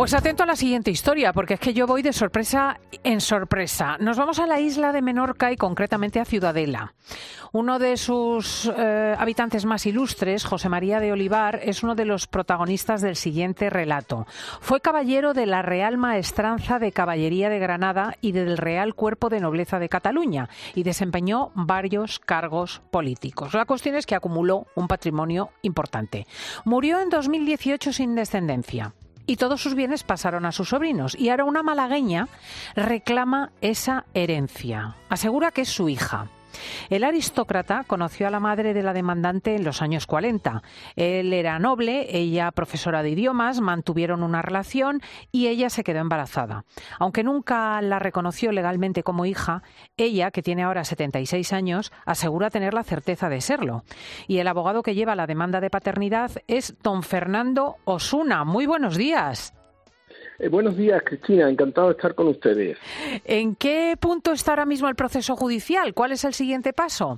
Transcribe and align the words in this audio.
Pues 0.00 0.14
atento 0.14 0.44
a 0.44 0.46
la 0.46 0.56
siguiente 0.56 0.90
historia, 0.90 1.34
porque 1.34 1.52
es 1.52 1.60
que 1.60 1.74
yo 1.74 1.86
voy 1.86 2.00
de 2.00 2.14
sorpresa 2.14 2.80
en 3.04 3.20
sorpresa. 3.20 3.98
Nos 4.00 4.16
vamos 4.16 4.38
a 4.38 4.46
la 4.46 4.58
isla 4.58 4.92
de 4.92 5.02
Menorca 5.02 5.52
y 5.52 5.58
concretamente 5.58 6.20
a 6.20 6.24
Ciudadela. 6.24 6.94
Uno 7.52 7.78
de 7.78 7.98
sus 7.98 8.72
eh, 8.74 9.14
habitantes 9.18 9.66
más 9.66 9.84
ilustres, 9.84 10.46
José 10.46 10.70
María 10.70 11.00
de 11.00 11.12
Olivar, 11.12 11.60
es 11.62 11.82
uno 11.82 11.94
de 11.94 12.06
los 12.06 12.26
protagonistas 12.26 13.02
del 13.02 13.14
siguiente 13.14 13.68
relato. 13.68 14.26
Fue 14.62 14.80
caballero 14.80 15.34
de 15.34 15.44
la 15.44 15.60
Real 15.60 15.98
Maestranza 15.98 16.78
de 16.78 16.92
Caballería 16.92 17.50
de 17.50 17.58
Granada 17.58 18.16
y 18.22 18.32
del 18.32 18.56
Real 18.56 18.94
Cuerpo 18.94 19.28
de 19.28 19.40
Nobleza 19.40 19.78
de 19.78 19.90
Cataluña 19.90 20.48
y 20.74 20.82
desempeñó 20.82 21.50
varios 21.54 22.20
cargos 22.20 22.80
políticos. 22.90 23.52
La 23.52 23.66
cuestión 23.66 23.96
es 23.96 24.06
que 24.06 24.14
acumuló 24.14 24.66
un 24.76 24.88
patrimonio 24.88 25.50
importante. 25.60 26.26
Murió 26.64 27.00
en 27.00 27.10
2018 27.10 27.92
sin 27.92 28.14
descendencia 28.14 28.94
y 29.30 29.36
todos 29.36 29.62
sus 29.62 29.76
bienes 29.76 30.02
pasaron 30.02 30.44
a 30.44 30.50
sus 30.50 30.70
sobrinos. 30.70 31.14
Y 31.16 31.28
ahora 31.28 31.44
una 31.44 31.62
malagueña 31.62 32.26
reclama 32.74 33.52
esa 33.60 34.04
herencia. 34.12 34.96
Asegura 35.08 35.52
que 35.52 35.60
es 35.60 35.68
su 35.68 35.88
hija. 35.88 36.26
El 36.88 37.04
aristócrata 37.04 37.84
conoció 37.86 38.26
a 38.26 38.30
la 38.30 38.40
madre 38.40 38.74
de 38.74 38.82
la 38.82 38.92
demandante 38.92 39.54
en 39.54 39.64
los 39.64 39.82
años 39.82 40.06
40. 40.06 40.62
Él 40.96 41.32
era 41.32 41.58
noble, 41.58 42.06
ella 42.10 42.50
profesora 42.50 43.02
de 43.02 43.10
idiomas, 43.10 43.60
mantuvieron 43.60 44.22
una 44.22 44.42
relación 44.42 45.00
y 45.32 45.48
ella 45.48 45.70
se 45.70 45.84
quedó 45.84 46.00
embarazada. 46.00 46.64
Aunque 46.98 47.24
nunca 47.24 47.80
la 47.82 47.98
reconoció 47.98 48.52
legalmente 48.52 49.02
como 49.02 49.26
hija, 49.26 49.62
ella, 49.96 50.30
que 50.30 50.42
tiene 50.42 50.62
ahora 50.62 50.84
76 50.84 51.52
años, 51.52 51.92
asegura 52.04 52.50
tener 52.50 52.74
la 52.74 52.84
certeza 52.84 53.28
de 53.28 53.40
serlo. 53.40 53.84
Y 54.26 54.38
el 54.38 54.48
abogado 54.48 54.82
que 54.82 54.94
lleva 54.94 55.14
la 55.14 55.26
demanda 55.26 55.60
de 55.60 55.70
paternidad 55.70 56.30
es 56.46 56.76
don 56.82 57.02
Fernando 57.02 57.76
Osuna. 57.84 58.44
Muy 58.44 58.66
buenos 58.66 58.96
días. 58.96 59.54
Eh, 60.40 60.48
buenos 60.48 60.76
días, 60.76 61.02
Cristina. 61.04 61.50
Encantado 61.50 61.88
de 61.88 61.92
estar 61.92 62.14
con 62.14 62.28
ustedes. 62.28 62.78
¿En 63.26 63.54
qué 63.54 63.94
punto 64.00 64.32
está 64.32 64.52
ahora 64.52 64.64
mismo 64.64 64.88
el 64.88 64.94
proceso 64.94 65.36
judicial? 65.36 65.92
¿Cuál 65.92 66.12
es 66.12 66.24
el 66.24 66.32
siguiente 66.32 66.72
paso? 66.72 67.16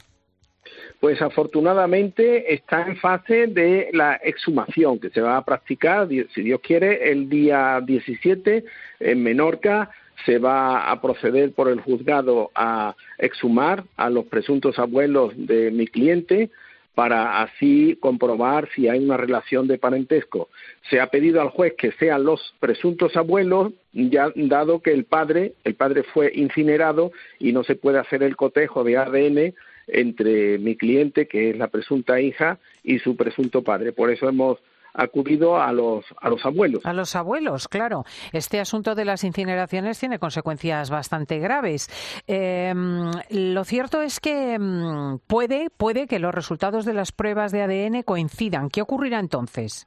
Pues 0.99 1.23
afortunadamente 1.23 2.53
está 2.53 2.83
en 2.83 2.97
fase 2.97 3.47
de 3.47 3.91
la 3.93 4.15
exhumación 4.23 4.99
que 4.99 5.11
se 5.11 5.21
va 5.21 5.37
a 5.37 5.45
practicar, 5.45 6.09
si 6.09 6.43
Dios 6.43 6.61
quiere, 6.63 7.11
el 7.13 7.29
día 7.29 7.81
17 7.85 8.65
en 9.01 9.23
Menorca. 9.23 9.91
Se 10.27 10.39
va 10.39 10.91
a 10.91 11.01
proceder 11.01 11.53
por 11.53 11.69
el 11.69 11.81
juzgado 11.81 12.51
a 12.55 12.95
exhumar 13.19 13.85
a 13.97 14.11
los 14.11 14.25
presuntos 14.27 14.79
abuelos 14.79 15.33
de 15.37 15.71
mi 15.71 15.87
cliente 15.87 16.51
para 16.95 17.43
así 17.43 17.97
comprobar 18.01 18.69
si 18.75 18.89
hay 18.89 18.99
una 18.99 19.17
relación 19.17 19.67
de 19.67 19.79
parentesco. 19.79 20.49
Se 20.91 21.01
ha 21.01 21.07
pedido 21.09 21.41
al 21.41 21.49
juez 21.49 21.75
que 21.77 21.93
sean 21.93 22.25
los 22.25 22.55
presuntos 22.61 23.17
abuelos, 23.17 23.73
ya 23.93 24.31
dado 24.35 24.81
que 24.81 24.93
el 24.93 25.05
padre, 25.05 25.55
el 25.65 25.75
padre 25.75 26.03
fue 26.03 26.31
incinerado 26.35 27.13
y 27.39 27.53
no 27.53 27.65
se 27.65 27.77
puede 27.77 27.99
hacer 27.99 28.23
el 28.23 28.37
cotejo 28.37 28.85
de 28.85 28.99
ADN 28.99 29.55
entre 29.87 30.59
mi 30.59 30.77
cliente, 30.77 31.27
que 31.27 31.51
es 31.51 31.57
la 31.57 31.69
presunta 31.69 32.21
hija, 32.21 32.59
y 32.85 32.99
su 32.99 33.17
presunto 33.17 33.63
padre. 33.63 33.93
Por 33.93 34.11
eso 34.11 34.29
hemos 34.29 34.59
acudido 34.95 35.61
a 35.61 35.73
los, 35.73 36.05
a 36.21 36.29
los 36.29 36.45
abuelos. 36.45 36.85
A 36.85 36.93
los 36.93 37.17
abuelos, 37.17 37.69
claro. 37.69 38.05
Este 38.33 38.61
asunto 38.61 38.95
de 38.95 39.05
las 39.05 39.25
incineraciones 39.25 39.99
tiene 39.99 40.19
consecuencias 40.19 40.91
bastante 40.91 41.39
graves. 41.39 41.89
Em, 42.27 43.11
lo 43.31 43.65
cierto 43.65 44.03
es 44.03 44.21
que 44.21 44.55
em, 44.55 45.19
puede, 45.27 45.71
puede 45.71 46.07
que 46.07 46.19
los 46.19 46.35
resultados 46.35 46.85
de 46.85 46.95
las 46.95 47.13
pruebas 47.13 47.53
de 47.53 47.63
ADN 47.63 48.03
coincidan. 48.03 48.69
¿Qué 48.69 48.83
ocurrirá 48.83 49.19
entonces? 49.19 49.87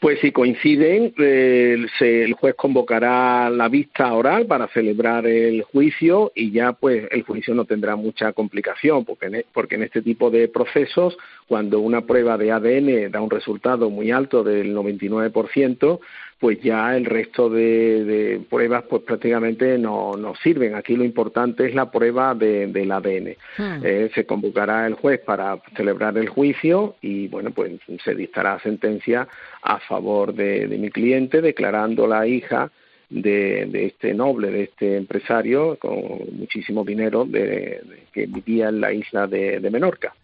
Pues 0.00 0.20
si 0.20 0.30
coinciden, 0.30 1.12
el 1.18 2.32
juez 2.34 2.54
convocará 2.54 3.50
la 3.50 3.68
vista 3.68 4.12
oral 4.12 4.46
para 4.46 4.68
celebrar 4.68 5.26
el 5.26 5.62
juicio 5.62 6.30
y 6.36 6.52
ya 6.52 6.72
pues 6.72 7.08
el 7.10 7.22
juicio 7.22 7.52
no 7.52 7.64
tendrá 7.64 7.96
mucha 7.96 8.32
complicación 8.32 9.04
porque 9.04 9.26
en, 9.26 9.34
e, 9.34 9.46
porque 9.52 9.74
en 9.74 9.82
este 9.82 10.00
tipo 10.00 10.30
de 10.30 10.46
procesos 10.46 11.18
cuando 11.48 11.80
una 11.80 12.02
prueba 12.02 12.38
de 12.38 12.52
ADN 12.52 13.10
da 13.10 13.20
un 13.20 13.30
resultado 13.30 13.90
muy 13.90 14.12
alto 14.12 14.44
del 14.44 14.72
99%, 14.72 15.98
pues 16.38 16.60
ya 16.62 16.96
el 16.96 17.04
resto 17.04 17.50
de, 17.50 18.40
pruebas 18.48 18.84
pues 18.88 19.02
prácticamente 19.02 19.76
no, 19.76 20.16
no, 20.16 20.34
sirven. 20.36 20.74
Aquí 20.74 20.96
lo 20.96 21.04
importante 21.04 21.66
es 21.66 21.74
la 21.74 21.90
prueba 21.90 22.34
de, 22.34 22.68
del 22.68 22.92
ADN. 22.92 23.36
Hmm. 23.56 23.80
Eh, 23.84 24.10
se 24.14 24.24
convocará 24.24 24.86
el 24.86 24.94
juez 24.94 25.20
para 25.20 25.58
celebrar 25.76 26.16
el 26.16 26.28
juicio 26.28 26.96
y 27.00 27.28
bueno, 27.28 27.50
pues 27.50 27.72
se 28.04 28.14
dictará 28.14 28.58
sentencia 28.60 29.26
a 29.62 29.78
favor 29.80 30.32
de, 30.32 30.68
de 30.68 30.78
mi 30.78 30.90
cliente 30.90 31.40
declarando 31.40 32.06
la 32.06 32.26
hija 32.26 32.70
de, 33.10 33.86
este 33.86 34.12
noble, 34.12 34.50
de 34.50 34.64
este 34.64 34.96
empresario 34.96 35.78
con 35.78 35.98
muchísimo 36.32 36.84
dinero 36.84 37.24
de, 37.24 38.06
que 38.12 38.26
vivía 38.26 38.68
en 38.68 38.80
la 38.80 38.92
isla 38.92 39.26
de, 39.26 39.60
Menorca. 39.70 40.14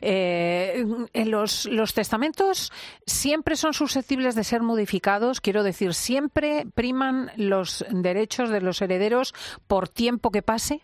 Eh, 0.00 0.84
los, 1.26 1.66
los 1.66 1.94
testamentos 1.94 2.72
siempre 3.06 3.56
son 3.56 3.72
susceptibles 3.74 4.34
de 4.34 4.44
ser 4.44 4.62
modificados, 4.62 5.40
quiero 5.40 5.62
decir, 5.62 5.94
siempre 5.94 6.64
priman 6.74 7.30
los 7.36 7.84
derechos 7.90 8.50
de 8.50 8.60
los 8.60 8.82
herederos 8.82 9.34
por 9.66 9.88
tiempo 9.88 10.30
que 10.30 10.42
pase. 10.42 10.82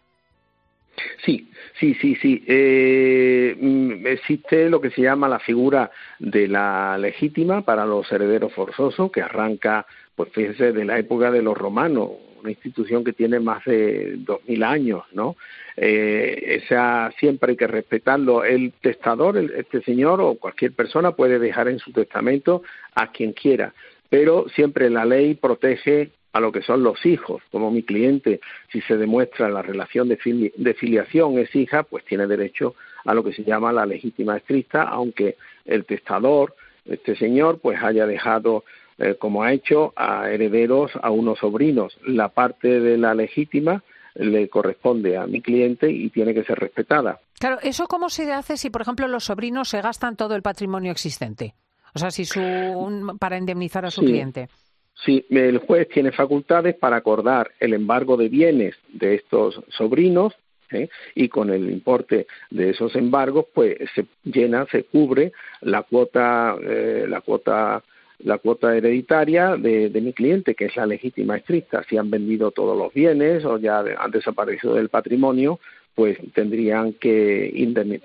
Sí, 1.25 1.48
sí, 1.78 1.94
sí, 1.94 2.16
sí. 2.16 2.44
Eh, 2.47 3.56
mm, 3.58 4.06
existe 4.06 4.69
lo 4.69 4.80
que 4.80 4.91
se 4.91 5.03
llama 5.03 5.28
la 5.28 5.38
figura 5.38 5.91
de 6.19 6.48
la 6.48 6.98
legítima 6.98 7.62
para 7.62 7.86
los 7.86 8.10
herederos 8.12 8.53
forzosos, 8.53 9.10
que 9.10 9.22
arranca 9.22 9.86
pues 10.14 10.31
fíjese, 10.32 10.72
de 10.72 10.84
la 10.84 10.98
época 10.98 11.31
de 11.31 11.42
los 11.42 11.56
romanos, 11.56 12.10
una 12.41 12.50
institución 12.50 13.04
que 13.04 13.12
tiene 13.12 13.41
más 13.41 13.64
de 13.64 14.16
dos 14.19 14.41
mil 14.47 14.62
años, 14.62 15.04
¿no? 15.12 15.36
Eh, 15.76 16.60
esa 16.62 17.10
siempre 17.19 17.52
hay 17.52 17.56
que 17.56 17.66
respetarlo. 17.66 18.44
El 18.44 18.72
testador, 18.81 19.38
este 19.38 19.81
señor 19.82 20.20
o 20.20 20.34
cualquier 20.34 20.72
persona 20.72 21.12
puede 21.12 21.38
dejar 21.38 21.69
en 21.69 21.78
su 21.78 21.92
testamento 21.92 22.62
a 22.94 23.10
quien 23.12 23.32
quiera, 23.32 23.72
pero 24.10 24.47
siempre 24.54 24.91
la 24.91 25.04
ley 25.04 25.34
protege 25.34 26.10
a 26.32 26.41
lo 26.41 26.53
que 26.53 26.62
son 26.62 26.82
los 26.82 27.04
hijos, 27.04 27.43
como 27.50 27.70
mi 27.70 27.82
cliente, 27.82 28.41
si 28.70 28.81
se 28.82 28.97
demuestra 28.97 29.48
la 29.48 29.62
relación 29.62 30.09
de, 30.09 30.53
de 30.56 30.75
filiación 30.75 31.38
es 31.38 31.54
hija, 31.54 31.82
pues 31.82 32.04
tiene 32.04 32.26
derecho 32.26 32.75
a 33.04 33.15
lo 33.15 33.22
que 33.22 33.32
se 33.32 33.44
llama 33.44 33.72
la 33.72 33.87
legítima 33.87 34.37
estricta, 34.37 34.82
aunque 34.84 35.37
el 35.65 35.84
testador, 35.84 36.54
este 36.87 37.16
señor, 37.16 37.59
pues 37.60 37.82
haya 37.82 38.06
dejado 38.06 38.65
eh, 38.98 39.16
como 39.19 39.43
ha 39.43 39.53
hecho 39.53 39.93
a 39.97 40.31
herederos, 40.31 40.93
a 41.03 41.10
unos 41.10 41.38
sobrinos. 41.38 41.97
La 42.06 42.28
parte 42.28 42.81
de 42.81 42.99
la 42.99 43.14
legítima 43.14 43.82
le 44.14 44.49
corresponde 44.49 45.16
a 45.16 45.26
mi 45.26 45.41
cliente 45.41 45.91
y 45.91 46.10
tiene 46.10 46.34
que 46.34 46.44
ser 46.44 46.59
respetada. 46.59 47.19
Claro, 47.38 47.59
¿eso 47.62 47.87
cómo 47.87 48.10
se 48.10 48.31
hace 48.32 48.56
si, 48.56 48.70
por 48.70 48.82
ejemplo, 48.82 49.09
los 49.09 49.25
sobrinos 49.25 49.70
se 49.70 49.81
gastan 49.81 50.16
todo 50.16 50.37
el 50.37 50.43
patrimonio 50.43 50.93
existente? 50.93 51.54
O 51.94 51.99
sea, 51.99 52.10
si 52.10 52.25
su, 52.25 53.16
para 53.19 53.37
indemnizar 53.37 53.84
a 53.84 53.91
su 53.91 54.03
cliente. 54.03 54.49
Sí, 54.94 55.25
el 55.30 55.58
juez 55.58 55.88
tiene 55.88 56.12
facultades 56.12 56.76
para 56.76 56.97
acordar 56.97 57.50
el 57.58 57.75
embargo 57.75 58.16
de 58.16 58.28
bienes 58.28 58.76
de 58.92 59.14
estos 59.14 59.60
sobrinos 59.69 60.34
¿eh? 60.70 60.88
y 61.14 61.28
con 61.28 61.50
el 61.50 61.70
importe 61.70 62.26
de 62.50 62.70
esos 62.70 62.94
embargos, 62.94 63.47
pues 63.52 63.76
se 63.94 64.06
llena, 64.25 64.66
se 64.70 64.84
cubre 64.84 65.32
la 65.60 65.82
cuota, 65.82 66.56
eh, 66.62 67.06
la 67.08 67.20
cuota 67.20 67.82
la 68.25 68.38
cuota 68.38 68.76
hereditaria 68.76 69.56
de, 69.56 69.91
mi 70.00 70.12
cliente, 70.12 70.54
que 70.54 70.66
es 70.66 70.76
la 70.76 70.86
legítima 70.86 71.36
estricta. 71.36 71.82
Si 71.88 71.97
han 71.97 72.10
vendido 72.10 72.52
todos 72.52 72.78
los 72.78 72.92
bienes 72.94 73.44
o 73.44 73.58
ya 73.58 73.81
han 73.81 74.10
desaparecido 74.10 74.75
del 74.75 74.91
patrimonio, 74.91 75.58
pues 75.94 76.19
tendrían 76.32 76.92
que, 76.94 77.52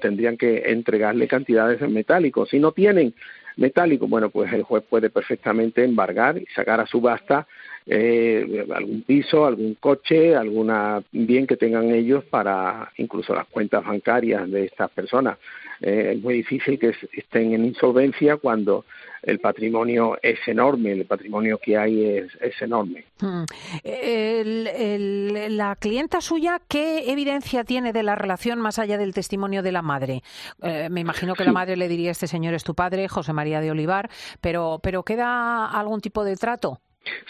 tendrían 0.01 0.37
que 0.37 0.71
entregarle 0.71 1.27
cantidades 1.27 1.81
en 1.81 1.93
metálico. 1.93 2.45
Si 2.45 2.59
no 2.59 2.71
tienen 2.71 3.13
metálico, 3.57 4.07
bueno, 4.07 4.29
pues 4.29 4.51
el 4.53 4.63
juez 4.63 4.83
puede 4.89 5.09
perfectamente 5.09 5.83
embargar 5.83 6.37
y 6.37 6.45
sacar 6.55 6.79
a 6.79 6.87
subasta 6.87 7.47
eh, 7.85 8.65
algún 8.73 9.01
piso, 9.01 9.45
algún 9.45 9.75
coche, 9.75 10.35
alguna 10.35 11.01
bien 11.11 11.47
que 11.47 11.57
tengan 11.57 11.89
ellos 11.93 12.23
para 12.25 12.91
incluso 12.97 13.33
las 13.33 13.47
cuentas 13.47 13.83
bancarias 13.83 14.49
de 14.49 14.65
estas 14.65 14.89
personas. 14.91 15.37
Eh, 15.81 16.13
es 16.15 16.21
muy 16.21 16.35
difícil 16.35 16.79
que 16.79 16.93
estén 17.13 17.53
en 17.53 17.65
insolvencia 17.65 18.37
cuando 18.37 18.85
el 19.27 19.39
patrimonio 19.39 20.17
es 20.21 20.39
enorme, 20.47 20.93
el 20.93 21.05
patrimonio 21.05 21.59
que 21.59 21.77
hay 21.77 22.05
es, 22.05 22.61
enorme. 22.61 23.03
Hmm. 23.19 23.43
la 25.55 25.75
clienta 25.75 26.21
suya, 26.21 26.61
¿qué 26.67 27.11
evidencia 27.11 27.63
tiene 27.65 27.91
de 27.91 28.03
la 28.03 28.15
relación 28.15 28.59
más 28.59 28.79
allá 28.79 28.97
del 28.97 29.13
testimonio 29.13 29.61
de 29.61 29.71
la 29.73 29.81
madre? 29.81 30.23
Eh, 30.63 30.87
me 30.89 31.01
imagino 31.01 31.35
que 31.35 31.43
la 31.43 31.51
madre 31.51 31.75
le 31.75 31.89
diría, 31.89 32.11
este 32.11 32.27
señor 32.27 32.53
es 32.53 32.63
tu 32.63 32.73
padre, 32.73 33.09
José 33.09 33.33
María 33.33 33.59
de 33.59 33.69
Olivar, 33.69 34.09
pero, 34.39 34.79
pero 34.81 35.03
¿queda 35.03 35.65
algún 35.65 35.99
tipo 35.99 36.23
de 36.23 36.37
trato? 36.37 36.79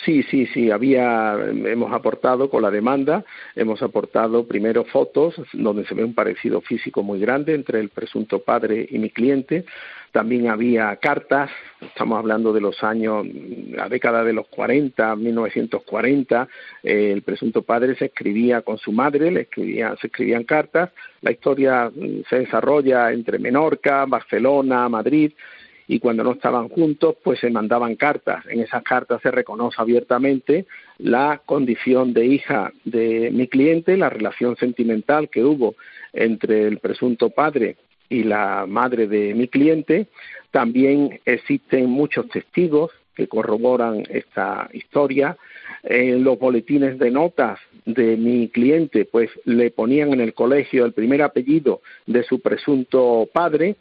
Sí, 0.06 0.24
sí, 0.24 0.46
sí, 0.48 0.72
había, 0.72 1.36
hemos 1.50 1.92
aportado 1.94 2.50
con 2.50 2.62
la 2.62 2.72
demanda, 2.72 3.26
hemos 3.56 3.82
aportado 3.82 4.48
primero 4.48 4.86
fotos 4.86 5.36
donde 5.54 5.86
se 5.86 5.96
ve 5.96 6.04
un 6.04 6.14
parecido 6.14 6.62
físico 6.62 7.04
muy 7.04 7.20
grande 7.20 7.54
entre 7.54 7.80
el 7.80 7.90
presunto 7.90 8.40
padre 8.40 8.88
y 8.90 9.00
mi 9.00 9.10
cliente. 9.10 9.66
También 10.12 10.50
había 10.50 10.96
cartas, 10.98 11.52
estamos 11.82 12.18
hablando 12.18 12.54
de 12.54 12.62
los 12.62 12.84
años, 12.84 13.26
la 13.72 13.90
década 13.90 14.24
de 14.24 14.34
los 14.34 14.48
40, 14.48 15.16
1940, 15.16 16.48
eh, 16.84 17.12
el 17.12 17.22
presunto 17.22 17.62
padre 17.62 17.96
se 17.96 18.06
escribía 18.06 18.62
con 18.62 18.78
su 18.78 18.92
madre, 18.92 19.32
le 19.32 19.42
escribían, 19.42 19.98
se 19.98 20.08
escribían 20.08 20.44
cartas. 20.44 20.92
La 21.22 21.32
historia 21.32 21.92
mm, 21.94 22.24
se 22.30 22.40
desarrolla 22.40 23.12
entre 23.12 23.38
Menorca, 23.38 24.06
Barcelona, 24.06 24.88
Madrid 24.90 25.32
y 25.88 26.00
cuando 26.00 26.24
no 26.24 26.34
estaban 26.34 26.68
juntos, 26.68 27.16
pues 27.24 27.40
se 27.40 27.50
mandaban 27.50 27.96
cartas. 27.96 28.46
En 28.48 28.60
esas 28.60 28.84
cartas 28.84 29.22
se 29.22 29.32
reconoce 29.32 29.82
abiertamente 29.82 30.66
la 30.98 31.42
condición 31.46 32.14
de 32.14 32.26
hija 32.26 32.74
de 32.84 33.32
mi 33.32 33.48
cliente, 33.48 33.96
la 33.96 34.10
relación 34.10 34.58
sentimental 34.58 35.30
que 35.30 35.46
hubo 35.46 35.76
entre 36.12 36.68
el 36.68 36.80
presunto 36.80 37.30
padre 37.30 37.78
y 38.10 38.24
la 38.24 38.66
madre 38.68 39.08
de 39.08 39.34
mi 39.34 39.48
cliente. 39.48 40.08
También 40.52 41.20
existen 41.26 41.90
muchos 41.90 42.28
testigos 42.30 42.92
que 43.16 43.28
corroboran 43.28 44.04
esta 44.10 44.70
historia. 44.74 45.38
En 45.84 46.24
los 46.24 46.38
boletines 46.38 46.98
de 47.00 47.12
notas 47.12 47.60
de 47.86 48.18
mi 48.18 48.50
cliente, 48.50 49.06
pues 49.06 49.30
le 49.46 49.72
ponían 49.72 50.14
en 50.14 50.22
el 50.22 50.34
colegio 50.34 50.86
el 50.86 50.94
primer 50.94 51.22
apellido 51.22 51.82
de 52.06 52.24
su 52.24 52.42
presunto 52.42 53.28
padre 53.32 53.78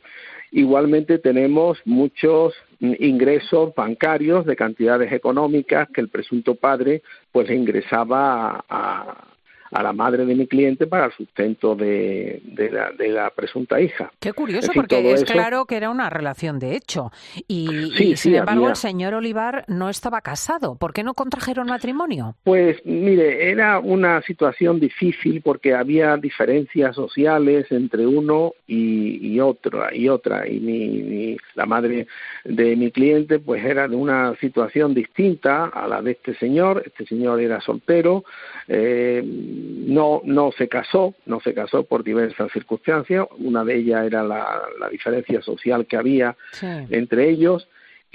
Igualmente 0.53 1.19
tenemos 1.19 1.79
muchos 1.85 2.55
ingresos 2.81 3.75
bancarios 3.75 4.47
de 4.47 4.57
cantidades 4.57 5.13
económicas 5.13 5.89
que 5.93 6.01
el 6.01 6.09
presunto 6.09 6.55
padre 6.55 7.03
pues 7.33 7.51
ingresaba 7.51 8.65
a, 8.67 8.67
a 8.69 9.36
la 9.83 9.93
madre 9.93 10.25
de 10.25 10.35
mi 10.35 10.47
cliente 10.47 10.87
para 10.87 11.07
el 11.07 11.13
sustento 11.13 11.75
de, 11.75 12.41
de, 12.45 12.71
la, 13.09 13.31
presunta 13.31 13.81
hija. 13.81 14.11
Qué 14.21 14.33
curioso, 14.33 14.73
porque 14.75 15.13
es 15.13 15.25
claro 15.25 15.67
que 15.67 15.77
era 15.77 15.91
una 15.91 16.11
relación 16.11 16.59
de 16.59 16.77
hecho. 16.77 17.11
Y, 17.49 18.17
sin 18.17 18.37
embargo, 18.37 18.69
el 18.69 18.77
señor 18.77 19.15
Olivar 19.15 19.65
no 19.69 19.89
estaba 19.89 20.21
casado. 20.21 20.77
¿Por 20.77 20.93
qué 20.93 21.03
no 21.03 21.15
contrajeron 21.15 21.67
matrimonio? 21.67 22.35
Pues 22.45 22.79
mire, 22.85 23.51
era 23.51 23.79
una 23.79 24.23
situación 24.23 24.81
difícil 24.81 25.43
porque 25.43 25.75
había 25.75 26.17
diferencias 26.17 26.95
sociales 26.95 27.67
entre 27.71 28.07
uno 28.07 28.53
y, 28.67 29.39
otro 29.41 29.85
y 29.93 30.09
otra. 30.09 30.49
Y 30.49 30.61
mi, 30.61 31.37
la 31.55 31.67
madre 31.67 32.07
de 32.45 32.77
mi 32.77 32.91
cliente, 32.91 33.39
pues 33.39 33.65
era 33.65 33.89
de 33.89 33.97
una 33.97 34.35
situación 34.41 34.95
distinta 34.95 35.67
a 35.67 35.87
la 35.87 36.03
de 36.03 36.13
este 36.13 36.35
señor. 36.37 36.83
Este 36.87 37.07
señor 37.07 37.41
era 37.41 37.61
soltero. 37.61 38.25
Eh, 38.69 39.23
no, 39.87 40.21
no 40.25 40.51
se 40.51 40.69
casó, 40.69 41.15
no 41.27 41.41
se 41.41 41.55
casó 41.55 41.85
por 41.85 42.03
diversas 42.03 42.51
circunstancias. 42.51 43.25
Una 43.39 43.65
de 43.65 43.77
ellas 43.77 44.05
era 44.05 44.25
la, 44.25 44.63
diferencia 44.91 45.41
social 45.43 45.87
que 45.87 45.97
había 45.97 46.37
entre 46.91 47.31
ellos 47.31 47.69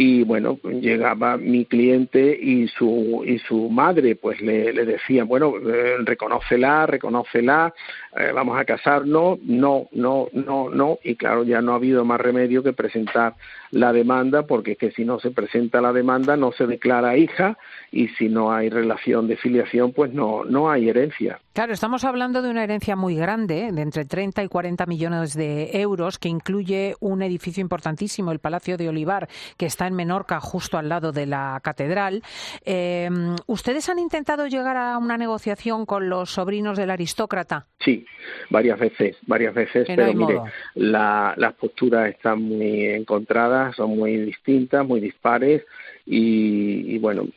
y 0.04 0.24
bueno 0.24 0.58
llegaba 0.64 1.38
mi 1.38 1.66
cliente 1.66 2.36
y 2.36 2.68
su 2.70 3.24
y 3.24 3.38
su 3.38 3.70
madre 3.70 4.16
pues 4.16 4.42
le, 4.42 4.74
le 4.74 4.84
decían 4.84 5.28
bueno 5.28 5.54
eh, 5.58 5.98
reconócela 6.00 6.88
reconócela 6.88 7.72
eh, 8.18 8.32
vamos 8.34 8.60
a 8.60 8.66
casarnos 8.66 9.40
no 9.44 9.88
no 9.94 10.28
no 10.34 10.70
no. 10.70 11.00
Y 11.04 11.16
claro 11.16 11.44
ya 11.44 11.62
no 11.62 11.72
ha 11.72 11.76
habido 11.76 12.04
más 12.04 12.20
remedio 12.20 12.62
que 12.62 12.74
presentar 12.74 13.36
la 13.72 13.94
demanda 13.94 14.46
porque 14.48 14.74
es 14.74 14.78
que 14.78 14.92
si 14.92 15.06
no 15.06 15.20
se 15.20 15.32
presenta 15.32 15.80
la 15.80 15.94
demanda 15.94 16.36
no 16.36 16.52
se 16.52 16.68
declara 16.68 17.16
hija 17.16 17.58
y 17.90 18.10
si 18.10 18.28
no 18.28 18.52
hay 18.52 18.70
relación 18.70 19.28
de 19.28 19.38
filiación 19.38 19.94
pues 19.94 20.12
no 20.14 20.44
no 20.44 20.70
hay 20.70 20.90
herencia. 20.90 21.40
Claro 21.54 21.72
estamos 21.72 22.04
hablando 22.04 22.42
de 22.42 22.50
una 22.50 22.64
herencia 22.64 22.98
muy 22.98 23.16
grande 23.16 23.72
de 23.72 23.82
entre 23.82 24.04
30 24.04 24.44
y 24.44 24.48
40 24.48 24.86
millones 24.88 25.34
de 25.34 25.70
euros 25.80 26.20
que 26.20 26.28
incluye 26.28 26.96
un 27.00 27.22
edificio 27.22 27.62
importantísimo 27.62 28.32
el 28.34 28.40
Palacio 28.40 28.78
de 28.78 28.90
Olivar 28.90 29.30
que 29.56 29.68
está 29.68 29.88
en 29.88 29.91
Menorca, 29.94 30.40
justo 30.40 30.78
al 30.78 30.90
lado 30.90 31.12
de 31.12 31.26
la 31.26 31.60
catedral. 31.64 32.22
Em, 32.64 33.36
¿Ustedes 33.48 33.90
han 33.90 34.00
intentado 34.00 34.48
llegar 34.48 34.78
a 34.78 34.98
una 34.98 35.18
negociación 35.18 35.86
con 35.86 36.10
los 36.10 36.32
sobrinos 36.32 36.78
del 36.78 36.92
aristócrata? 36.92 37.68
Sí, 37.80 38.06
varias 38.50 38.80
veces, 38.80 39.18
varias 39.28 39.54
veces, 39.54 39.88
pero 39.88 40.14
mire, 40.14 40.42
las 40.76 41.54
posturas 41.54 42.10
están 42.10 42.42
muy 42.42 42.88
encontradas, 42.88 43.76
son 43.76 43.98
muy 43.98 44.18
distintas, 44.18 44.86
muy 44.86 45.00
dispares 45.00 45.64
y, 46.06 46.96
y 46.96 46.98
bueno 47.00 47.28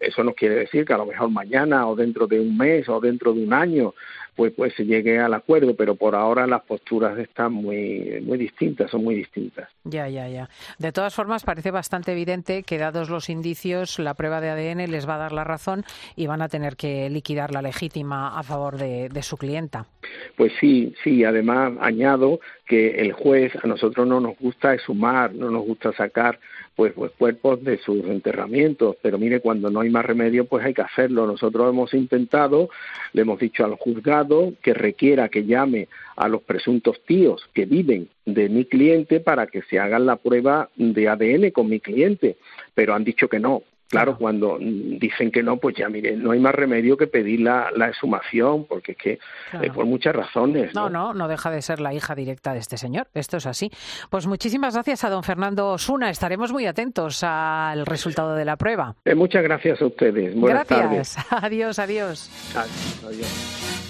eso 0.00 0.24
no 0.24 0.32
quiere 0.32 0.56
decir 0.56 0.84
que 0.84 0.94
a 0.94 0.98
lo 0.98 1.06
mejor 1.06 1.30
mañana 1.30 1.86
o 1.86 1.94
dentro 1.94 2.26
de 2.26 2.40
un 2.40 2.56
mes 2.56 2.88
o 2.88 3.00
dentro 3.00 3.32
de 3.32 3.44
un 3.44 3.52
año 3.52 3.94
pues 4.36 4.54
pues 4.56 4.72
se 4.74 4.84
llegue 4.84 5.18
al 5.18 5.34
acuerdo, 5.34 5.76
pero 5.76 5.96
por 5.96 6.14
ahora 6.14 6.46
las 6.46 6.62
posturas 6.62 7.18
están 7.18 7.52
muy 7.52 8.20
muy 8.22 8.38
distintas, 8.38 8.90
son 8.90 9.04
muy 9.04 9.14
distintas. 9.14 9.68
Ya, 9.84 10.08
ya, 10.08 10.28
ya. 10.28 10.48
De 10.78 10.92
todas 10.92 11.14
formas 11.14 11.44
parece 11.44 11.70
bastante 11.70 12.12
evidente 12.12 12.62
que 12.62 12.78
dados 12.78 13.10
los 13.10 13.28
indicios, 13.28 13.98
la 13.98 14.14
prueba 14.14 14.40
de 14.40 14.48
ADN 14.48 14.90
les 14.90 15.06
va 15.06 15.16
a 15.16 15.18
dar 15.18 15.32
la 15.32 15.44
razón 15.44 15.84
y 16.16 16.26
van 16.26 16.40
a 16.40 16.48
tener 16.48 16.76
que 16.76 17.10
liquidar 17.10 17.52
la 17.52 17.60
legítima 17.60 18.38
a 18.38 18.42
favor 18.42 18.78
de, 18.78 19.10
de 19.10 19.22
su 19.22 19.36
clienta. 19.36 19.86
Pues 20.36 20.52
sí, 20.58 20.94
sí, 21.04 21.24
además 21.24 21.72
añado 21.80 22.40
que 22.70 23.00
el 23.00 23.10
juez 23.10 23.52
a 23.64 23.66
nosotros 23.66 24.06
no 24.06 24.20
nos 24.20 24.38
gusta 24.38 24.78
sumar, 24.78 25.34
no 25.34 25.50
nos 25.50 25.64
gusta 25.64 25.92
sacar 25.92 26.38
pues, 26.76 26.92
pues 26.92 27.10
cuerpos 27.18 27.64
de 27.64 27.78
sus 27.78 28.04
enterramientos, 28.04 28.94
pero 29.02 29.18
mire, 29.18 29.40
cuando 29.40 29.70
no 29.70 29.80
hay 29.80 29.90
más 29.90 30.04
remedio, 30.06 30.44
pues 30.44 30.64
hay 30.64 30.72
que 30.72 30.82
hacerlo. 30.82 31.26
Nosotros 31.26 31.68
hemos 31.68 31.92
intentado, 31.94 32.70
le 33.12 33.22
hemos 33.22 33.40
dicho 33.40 33.64
al 33.64 33.74
juzgado 33.74 34.52
que 34.62 34.72
requiera 34.72 35.28
que 35.28 35.46
llame 35.46 35.88
a 36.14 36.28
los 36.28 36.42
presuntos 36.42 37.00
tíos 37.04 37.42
que 37.54 37.66
viven 37.66 38.08
de 38.24 38.48
mi 38.48 38.64
cliente 38.64 39.18
para 39.18 39.48
que 39.48 39.62
se 39.62 39.80
hagan 39.80 40.06
la 40.06 40.14
prueba 40.14 40.70
de 40.76 41.08
ADN 41.08 41.50
con 41.50 41.68
mi 41.68 41.80
cliente, 41.80 42.36
pero 42.72 42.94
han 42.94 43.02
dicho 43.02 43.26
que 43.26 43.40
no, 43.40 43.64
Claro, 43.90 44.16
cuando 44.16 44.56
dicen 44.60 45.32
que 45.32 45.42
no, 45.42 45.56
pues 45.56 45.74
ya 45.74 45.88
mire, 45.88 46.16
no 46.16 46.30
hay 46.30 46.38
más 46.38 46.54
remedio 46.54 46.96
que 46.96 47.08
pedir 47.08 47.40
la, 47.40 47.72
la 47.74 47.88
exhumación, 47.88 48.64
porque 48.66 48.92
es 48.92 48.98
que 48.98 49.18
eh, 49.60 49.70
por 49.74 49.84
muchas 49.84 50.14
razones. 50.14 50.72
¿no? 50.76 50.88
¿no? 50.88 51.12
no, 51.12 51.26
deja 51.26 51.50
de 51.50 51.60
ser 51.60 51.80
la 51.80 51.92
hija 51.92 52.14
directa 52.14 52.52
de 52.52 52.60
este 52.60 52.76
señor. 52.76 53.08
Esto 53.14 53.38
es 53.38 53.46
así. 53.46 53.68
Pues 54.08 54.28
muchísimas 54.28 54.74
gracias 54.74 55.02
a 55.02 55.10
don 55.10 55.24
Fernando 55.24 55.70
Osuna. 55.70 56.08
Estaremos 56.08 56.52
muy 56.52 56.66
atentos 56.66 57.24
al 57.24 57.84
resultado 57.84 58.36
de 58.36 58.44
la 58.44 58.56
prueba. 58.56 58.94
Eh, 59.04 59.16
muchas 59.16 59.42
gracias 59.42 59.82
a 59.82 59.86
ustedes. 59.86 60.36
Buenas 60.36 60.68
gracias. 60.68 61.16
Adiós, 61.42 61.80
adiós. 61.80 62.30
Adiós. 62.54 63.89